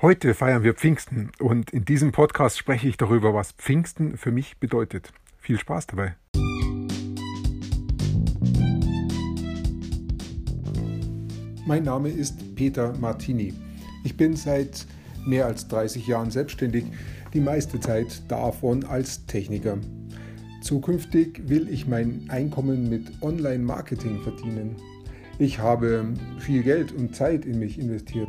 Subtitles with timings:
[0.00, 4.56] Heute feiern wir Pfingsten und in diesem Podcast spreche ich darüber, was Pfingsten für mich
[4.58, 5.12] bedeutet.
[5.38, 6.14] Viel Spaß dabei.
[11.66, 13.52] Mein Name ist Peter Martini.
[14.04, 14.86] Ich bin seit
[15.26, 16.84] mehr als 30 Jahren selbstständig,
[17.34, 19.78] die meiste Zeit davon als Techniker.
[20.62, 24.76] Zukünftig will ich mein Einkommen mit Online-Marketing verdienen.
[25.40, 28.28] Ich habe viel Geld und Zeit in mich investiert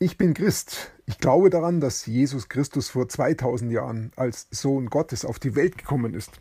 [0.00, 0.92] Ich bin Christ.
[1.06, 5.76] Ich glaube daran, dass Jesus Christus vor 2000 Jahren als Sohn Gottes auf die Welt
[5.76, 6.38] gekommen ist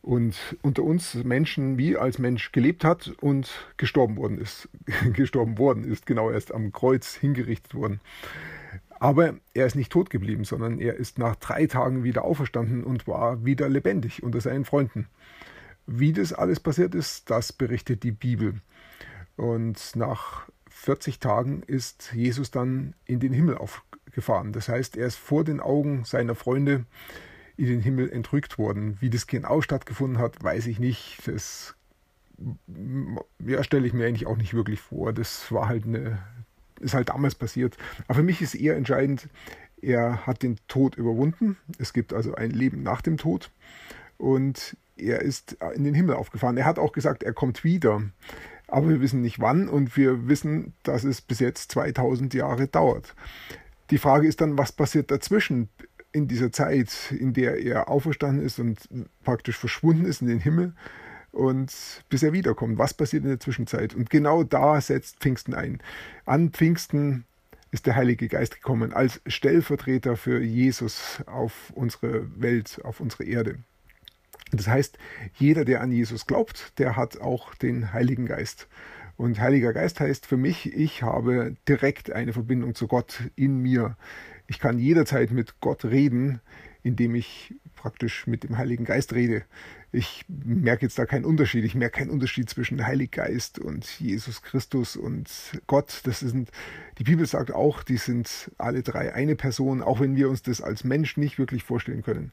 [0.00, 4.70] und unter uns Menschen wie als Mensch gelebt hat und gestorben worden ist.
[5.12, 8.00] gestorben worden ist, genau erst am Kreuz hingerichtet worden.
[8.98, 13.06] Aber er ist nicht tot geblieben, sondern er ist nach drei Tagen wieder auferstanden und
[13.06, 15.06] war wieder lebendig unter seinen Freunden.
[15.86, 18.62] Wie das alles passiert ist, das berichtet die Bibel.
[19.36, 24.52] Und nach 40 Tagen ist Jesus dann in den Himmel aufgefahren.
[24.52, 26.84] Das heißt, er ist vor den Augen seiner Freunde
[27.56, 28.98] in den Himmel entrückt worden.
[29.00, 31.26] Wie das genau stattgefunden hat, weiß ich nicht.
[31.26, 31.74] Das
[33.44, 35.14] ja, stelle ich mir eigentlich auch nicht wirklich vor.
[35.14, 36.18] Das war halt eine,
[36.78, 37.78] ist halt damals passiert.
[38.06, 39.28] Aber für mich ist eher entscheidend,
[39.80, 41.56] er hat den Tod überwunden.
[41.78, 43.50] Es gibt also ein Leben nach dem Tod.
[44.18, 46.58] Und er ist in den Himmel aufgefahren.
[46.58, 48.02] Er hat auch gesagt, er kommt wieder
[48.68, 53.14] aber wir wissen nicht wann und wir wissen, dass es bis jetzt 2000 Jahre dauert.
[53.90, 55.68] Die Frage ist dann, was passiert dazwischen
[56.12, 58.88] in dieser Zeit, in der er auferstanden ist und
[59.22, 60.72] praktisch verschwunden ist in den Himmel
[61.30, 61.70] und
[62.08, 62.78] bis er wiederkommt.
[62.78, 63.94] Was passiert in der Zwischenzeit?
[63.94, 65.80] Und genau da setzt Pfingsten ein.
[66.24, 67.24] An Pfingsten
[67.70, 73.58] ist der Heilige Geist gekommen als Stellvertreter für Jesus auf unsere Welt, auf unsere Erde.
[74.52, 74.98] Das heißt,
[75.34, 78.68] jeder, der an Jesus glaubt, der hat auch den Heiligen Geist.
[79.16, 83.96] Und Heiliger Geist heißt für mich, ich habe direkt eine Verbindung zu Gott in mir.
[84.46, 86.40] Ich kann jederzeit mit Gott reden,
[86.82, 87.54] indem ich
[87.86, 89.44] praktisch mit dem Heiligen Geist rede.
[89.92, 91.64] Ich merke jetzt da keinen Unterschied.
[91.64, 95.30] Ich merke keinen Unterschied zwischen Heiligen Geist und Jesus Christus und
[95.68, 96.00] Gott.
[96.02, 96.50] Das sind,
[96.98, 100.60] die Bibel sagt auch, die sind alle drei eine Person, auch wenn wir uns das
[100.60, 102.32] als Mensch nicht wirklich vorstellen können.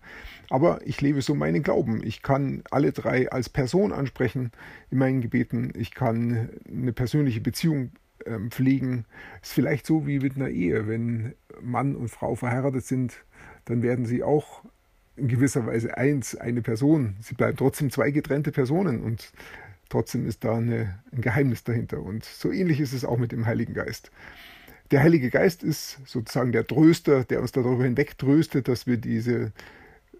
[0.49, 2.03] Aber ich lebe so meinen Glauben.
[2.03, 4.51] Ich kann alle drei als Person ansprechen
[4.89, 5.71] in meinen Gebeten.
[5.77, 7.91] Ich kann eine persönliche Beziehung
[8.25, 9.05] ähm, pflegen.
[9.43, 10.87] Ist vielleicht so wie mit einer Ehe.
[10.87, 13.23] Wenn Mann und Frau verheiratet sind,
[13.65, 14.63] dann werden sie auch
[15.15, 17.15] in gewisser Weise eins, eine Person.
[17.21, 19.31] Sie bleiben trotzdem zwei getrennte Personen und
[19.89, 22.01] trotzdem ist da eine, ein Geheimnis dahinter.
[22.01, 24.11] Und so ähnlich ist es auch mit dem Heiligen Geist.
[24.91, 29.51] Der Heilige Geist ist sozusagen der Tröster, der uns darüber hinweg tröstet, dass wir diese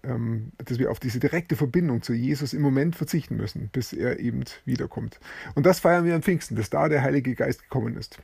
[0.04, 4.20] ähm, dass wir auf diese direkte Verbindung zu Jesus im Moment verzichten müssen, bis er
[4.20, 5.18] eben wiederkommt.
[5.54, 8.18] Und das feiern wir am Pfingsten, dass da der Heilige Geist gekommen ist.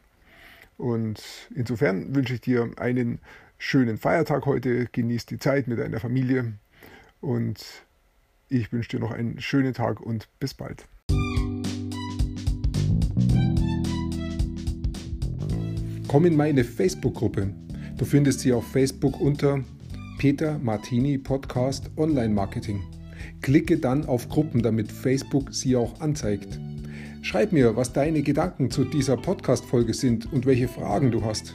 [0.76, 1.22] Und
[1.54, 3.18] insofern wünsche ich dir einen
[3.62, 6.54] schönen Feiertag heute, genieß die Zeit mit deiner Familie
[7.20, 7.62] und
[8.48, 10.86] ich wünsche dir noch einen schönen Tag und bis bald.
[16.08, 17.52] Komm in meine Facebook-Gruppe.
[17.98, 19.62] Du findest sie auf Facebook unter
[20.18, 22.82] Peter Martini Podcast Online Marketing.
[23.42, 26.58] Klicke dann auf Gruppen, damit Facebook sie auch anzeigt.
[27.20, 31.54] Schreib mir, was deine Gedanken zu dieser Podcast-Folge sind und welche Fragen du hast.